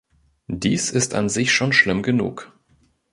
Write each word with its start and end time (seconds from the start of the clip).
Dies 0.47 0.89
ist 0.89 1.13
an 1.13 1.29
sich 1.29 1.51
schon 1.53 1.71
schlimm 1.73 2.01
genug. 2.01 2.51